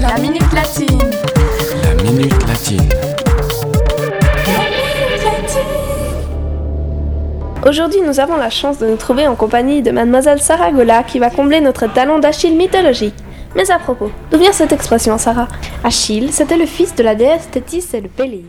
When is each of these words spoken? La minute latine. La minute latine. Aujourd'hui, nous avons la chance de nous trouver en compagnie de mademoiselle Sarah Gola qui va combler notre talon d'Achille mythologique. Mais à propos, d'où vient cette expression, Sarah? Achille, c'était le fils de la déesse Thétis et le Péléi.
La 0.00 0.18
minute 0.18 0.52
latine. 0.52 0.98
La 1.82 2.02
minute 2.02 2.48
latine. 2.48 2.88
Aujourd'hui, 7.66 8.00
nous 8.00 8.20
avons 8.20 8.36
la 8.36 8.50
chance 8.50 8.78
de 8.78 8.86
nous 8.86 8.96
trouver 8.96 9.26
en 9.26 9.34
compagnie 9.34 9.82
de 9.82 9.90
mademoiselle 9.90 10.40
Sarah 10.40 10.70
Gola 10.70 11.02
qui 11.02 11.18
va 11.18 11.30
combler 11.30 11.60
notre 11.60 11.86
talon 11.92 12.18
d'Achille 12.18 12.56
mythologique. 12.56 13.14
Mais 13.56 13.70
à 13.70 13.78
propos, 13.78 14.10
d'où 14.30 14.38
vient 14.38 14.52
cette 14.52 14.72
expression, 14.72 15.18
Sarah? 15.18 15.48
Achille, 15.82 16.32
c'était 16.32 16.56
le 16.56 16.66
fils 16.66 16.94
de 16.94 17.02
la 17.02 17.14
déesse 17.14 17.48
Thétis 17.50 17.84
et 17.94 18.00
le 18.00 18.08
Péléi. 18.08 18.46